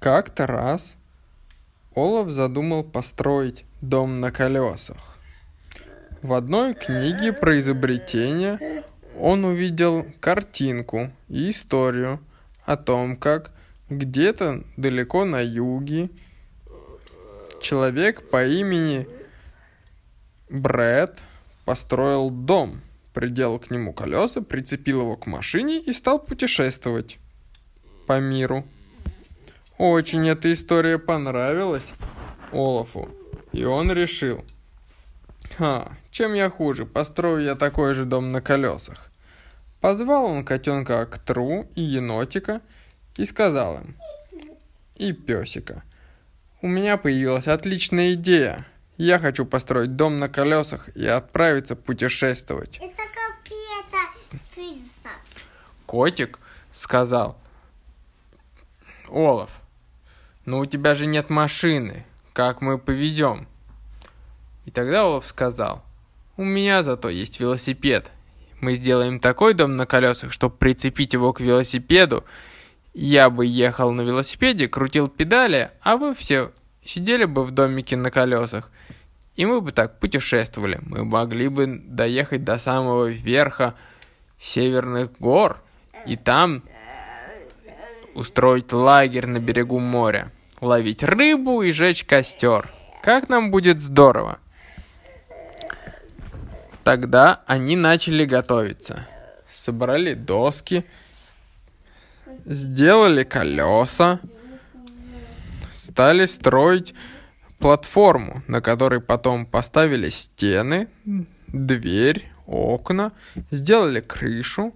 Как-то 0.00 0.46
раз 0.46 0.96
Олаф 1.94 2.30
задумал 2.30 2.84
построить 2.84 3.64
дом 3.80 4.20
на 4.20 4.30
колесах. 4.30 5.18
В 6.22 6.34
одной 6.34 6.74
книге 6.74 7.32
про 7.32 7.58
изобретение 7.58 8.84
он 9.18 9.44
увидел 9.44 10.06
картинку 10.20 11.10
и 11.28 11.50
историю 11.50 12.20
о 12.64 12.76
том, 12.76 13.16
как 13.16 13.50
где-то 13.90 14.64
далеко 14.76 15.24
на 15.24 15.40
юге 15.40 16.10
человек 17.60 18.30
по 18.30 18.46
имени 18.46 19.08
Брэд 20.48 21.18
построил 21.64 22.30
дом, 22.30 22.82
приделал 23.14 23.58
к 23.58 23.70
нему 23.70 23.92
колеса, 23.92 24.42
прицепил 24.42 25.00
его 25.00 25.16
к 25.16 25.26
машине 25.26 25.80
и 25.80 25.92
стал 25.92 26.20
путешествовать 26.20 27.18
по 28.06 28.20
миру. 28.20 28.64
Очень 29.78 30.28
эта 30.28 30.52
история 30.52 30.98
понравилась 30.98 31.86
Олафу, 32.50 33.08
и 33.52 33.62
он 33.62 33.92
решил, 33.92 34.44
«Ха, 35.56 35.92
чем 36.10 36.34
я 36.34 36.50
хуже, 36.50 36.84
построю 36.84 37.44
я 37.44 37.54
такой 37.54 37.94
же 37.94 38.04
дом 38.04 38.32
на 38.32 38.40
колесах». 38.40 39.12
Позвал 39.80 40.24
он 40.24 40.44
котенка 40.44 41.02
Актру 41.02 41.68
и 41.76 41.82
енотика 41.82 42.60
и 43.16 43.24
сказал 43.24 43.76
им, 43.76 43.94
и 44.96 45.12
песика, 45.12 45.84
«У 46.60 46.66
меня 46.66 46.96
появилась 46.96 47.46
отличная 47.46 48.14
идея. 48.14 48.66
Я 48.96 49.20
хочу 49.20 49.46
построить 49.46 49.94
дом 49.94 50.18
на 50.18 50.28
колесах 50.28 50.88
и 50.96 51.06
отправиться 51.06 51.76
путешествовать». 51.76 52.78
Это 52.78 53.02
какие-то 53.14 54.44
фильмы. 54.56 54.88
Котик 55.86 56.40
сказал, 56.72 57.38
Олаф, 59.08 59.62
ну 60.48 60.60
у 60.60 60.64
тебя 60.64 60.94
же 60.94 61.04
нет 61.04 61.28
машины, 61.28 62.06
как 62.32 62.62
мы 62.62 62.78
повезем? 62.78 63.46
И 64.64 64.70
тогда 64.70 65.02
Олаф 65.02 65.26
сказал, 65.26 65.84
у 66.38 66.42
меня 66.42 66.82
зато 66.82 67.10
есть 67.10 67.38
велосипед. 67.38 68.10
Мы 68.62 68.74
сделаем 68.74 69.20
такой 69.20 69.52
дом 69.52 69.76
на 69.76 69.84
колесах, 69.84 70.32
чтобы 70.32 70.56
прицепить 70.56 71.12
его 71.12 71.34
к 71.34 71.40
велосипеду. 71.40 72.24
Я 72.94 73.28
бы 73.28 73.44
ехал 73.44 73.92
на 73.92 74.00
велосипеде, 74.00 74.68
крутил 74.68 75.08
педали, 75.08 75.70
а 75.82 75.98
вы 75.98 76.14
все 76.14 76.50
сидели 76.82 77.26
бы 77.26 77.44
в 77.44 77.50
домике 77.50 77.98
на 77.98 78.10
колесах. 78.10 78.70
И 79.36 79.44
мы 79.44 79.60
бы 79.60 79.72
так 79.72 80.00
путешествовали. 80.00 80.80
Мы 80.80 81.04
могли 81.04 81.48
бы 81.48 81.66
доехать 81.66 82.42
до 82.42 82.58
самого 82.58 83.10
верха 83.10 83.74
северных 84.40 85.12
гор. 85.18 85.62
И 86.06 86.16
там 86.16 86.62
устроить 88.14 88.72
лагерь 88.72 89.26
на 89.26 89.40
берегу 89.40 89.78
моря 89.78 90.32
ловить 90.60 91.02
рыбу 91.02 91.62
и 91.62 91.72
жечь 91.72 92.04
костер. 92.04 92.70
Как 93.02 93.28
нам 93.28 93.50
будет 93.50 93.80
здорово. 93.80 94.38
Тогда 96.84 97.42
они 97.46 97.76
начали 97.76 98.24
готовиться. 98.24 99.06
Собрали 99.50 100.14
доски, 100.14 100.84
сделали 102.44 103.24
колеса, 103.24 104.20
стали 105.74 106.26
строить 106.26 106.94
платформу, 107.58 108.42
на 108.46 108.60
которой 108.60 109.00
потом 109.00 109.46
поставили 109.46 110.08
стены, 110.10 110.88
дверь, 111.48 112.30
окна, 112.46 113.12
сделали 113.50 114.00
крышу. 114.00 114.74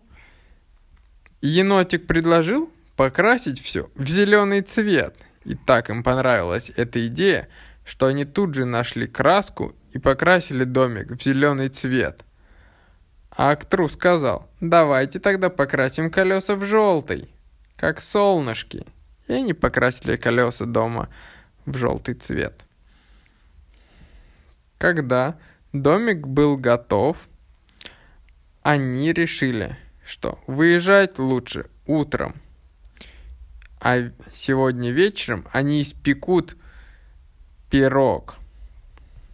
Енотик 1.41 2.07
предложил 2.07 2.71
покрасить 2.97 3.61
все 3.61 3.91
в 3.95 4.07
зеленый 4.07 4.63
цвет– 4.63 5.17
и 5.45 5.55
так 5.55 5.91
им 5.91 6.03
понравилась 6.03 6.71
эта 6.77 7.07
идея, 7.07 7.49
что 7.85 8.07
они 8.07 8.25
тут 8.25 8.55
же 8.55 8.65
нашли 8.65 9.07
краску 9.07 9.75
и 9.93 9.99
покрасили 9.99 10.65
домик 10.65 11.11
в 11.11 11.23
зеленый 11.23 11.69
цвет. 11.69 12.25
А 13.31 13.51
Актру 13.51 13.89
сказал, 13.89 14.49
давайте 14.61 15.19
тогда 15.19 15.51
покрасим 15.51 16.11
колеса 16.11 16.55
в 16.55 16.65
желтый, 16.65 17.29
как 17.77 18.01
солнышки. 18.01 18.87
И 19.27 19.33
они 19.33 19.55
покрасили 19.55 20.17
колеса 20.17 20.67
дома 20.67 21.09
в 21.65 21.77
желтый 21.77 22.15
цвет. 22.15 22.61
Когда 24.79 25.39
домик 25.73 26.27
был 26.27 26.57
готов, 26.57 27.17
они 28.63 29.13
решили, 29.13 29.79
что 30.05 30.39
выезжать 30.47 31.19
лучше 31.19 31.67
утром– 31.87 32.37
а 33.83 34.11
сегодня 34.31 34.93
вечером 34.93 35.45
они 35.53 35.83
испекут 35.83 36.57
пирог. 37.69 38.37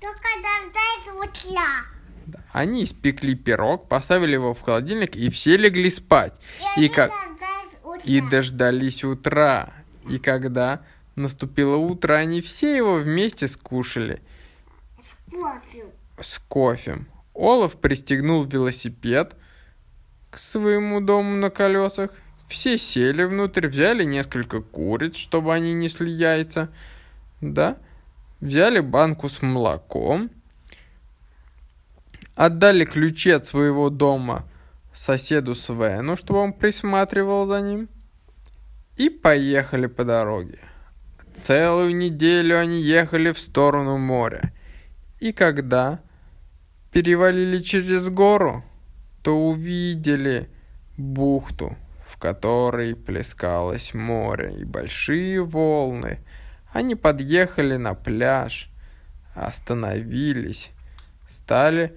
Только 0.00 0.28
дождать 0.36 1.14
утра. 1.14 1.84
Они 2.53 2.84
испекли 2.84 3.34
пирог, 3.34 3.88
поставили 3.88 4.32
его 4.32 4.54
в 4.54 4.62
холодильник, 4.62 5.16
и 5.16 5.28
все 5.28 5.59
легли 5.59 5.91
спать. 5.91 6.34
И, 6.78 6.86
и, 6.86 6.88
как... 6.88 7.12
и 8.04 8.22
дождались 8.22 9.04
утра. 9.04 9.75
И 10.09 10.19
когда 10.19 10.80
наступило 11.15 11.76
утро, 11.76 12.15
они 12.15 12.41
все 12.41 12.75
его 12.75 12.94
вместе 12.94 13.48
скушали. 13.48 14.22
С 14.98 15.30
кофе. 15.30 15.84
С 16.20 16.38
кофе. 16.38 17.04
Олаф 17.34 17.76
пристегнул 17.78 18.44
велосипед 18.44 19.36
к 20.30 20.38
своему 20.38 21.03
дому 21.03 21.36
на 21.36 21.50
колесах 21.50 22.12
все 22.48 22.78
сели 22.78 23.25
внутрь, 23.25 23.69
взяли 23.69 24.04
несколько 24.04 24.60
куриц, 24.60 25.16
чтобы 25.16 25.54
они 25.54 25.75
несли 25.75 26.10
яйца, 26.10 26.70
да, 27.41 27.76
взяли 28.41 28.81
банку 28.81 29.28
с 29.28 29.42
молоком, 29.42 30.31
отдали 32.34 32.84
ключи 32.84 33.31
от 33.31 33.44
своего 33.44 33.91
дома 33.91 34.44
соседу 34.94 35.54
Свену, 35.54 36.16
чтобы 36.16 36.41
он 36.41 36.53
присматривал 36.53 37.47
за 37.47 37.60
ним, 37.60 37.88
и 38.97 39.10
поехали 39.10 39.86
по 39.86 40.04
дороге. 40.04 40.59
Целую 41.34 41.94
неделю 41.94 42.59
они 42.59 42.82
ехали 42.82 43.30
в 43.30 43.38
сторону 43.38 43.97
моря. 43.97 44.53
И 45.20 45.32
когда 45.32 46.00
перевалили 46.91 47.59
через 47.59 48.09
гору, 48.09 48.65
то 49.22 49.36
увидели 49.38 50.48
бухту, 50.97 51.76
в 52.09 52.17
которой 52.17 52.97
плескалось 52.97 53.93
море 53.93 54.55
и 54.59 54.65
большие 54.65 55.45
волны. 55.45 56.19
Они 56.73 56.95
подъехали 56.95 57.77
на 57.77 57.95
пляж, 57.95 58.71
остановились, 59.35 60.71
стали 61.29 61.95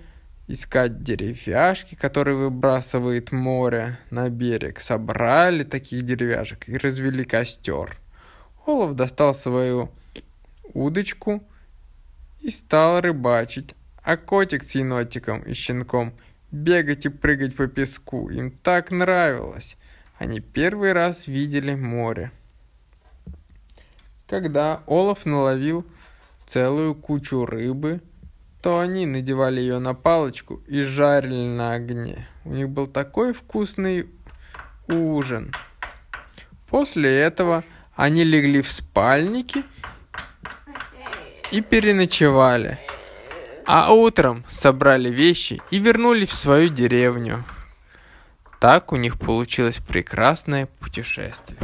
искать 0.48 1.02
деревяшки, 1.02 1.96
которые 1.96 2.36
выбрасывает 2.36 3.32
море 3.32 3.98
на 4.10 4.30
берег. 4.30 4.82
Собрали 4.82 5.64
таких 5.64 6.06
деревяшек 6.06 6.68
и 6.68 6.78
развели 6.78 7.24
костер. 7.24 7.98
Олаф 8.68 8.96
достал 8.96 9.34
свою 9.34 9.92
удочку 10.74 11.42
и 12.42 12.52
стал 12.52 13.00
рыбачить, 13.00 13.76
а 14.04 14.18
котик 14.18 14.64
с 14.64 14.76
енотиком 14.76 15.42
и 15.42 15.54
щенком 15.54 16.14
бегать 16.52 17.06
и 17.06 17.10
прыгать 17.10 17.56
по 17.56 17.68
песку. 17.68 18.30
Им 18.30 18.52
так 18.52 18.92
нравилось. 18.92 19.78
Они 20.22 20.40
первый 20.40 20.94
раз 20.94 21.26
видели 21.26 21.74
море. 21.74 22.32
Когда 24.28 24.84
Олаф 24.86 25.26
наловил 25.26 25.84
целую 26.46 26.94
кучу 26.94 27.44
рыбы, 27.44 28.02
то 28.62 28.78
они 28.78 29.08
надевали 29.08 29.62
ее 29.62 29.80
на 29.80 29.96
палочку 29.96 30.62
и 30.68 30.84
жарили 30.84 31.48
на 31.48 31.74
огне. 31.74 32.28
У 32.46 32.54
них 32.54 32.70
был 32.70 32.86
такой 32.86 33.34
вкусный 33.34 34.12
ужин. 34.88 35.56
После 36.70 37.12
этого 37.20 37.64
они 37.96 38.24
легли 38.24 38.62
в 38.62 38.72
спальники 38.72 39.63
и 41.50 41.62
переночевали. 41.62 42.78
А 43.66 43.92
утром 43.92 44.45
собрали 44.48 45.10
вещи 45.10 45.60
и 45.72 45.80
вернулись 45.80 46.30
в 46.30 46.36
свою 46.36 46.69
деревню. 46.69 47.44
Так 48.62 48.94
у 48.94 48.96
них 48.96 49.18
получилось 49.18 49.80
прекрасное 49.80 50.68
путешествие. 50.68 51.58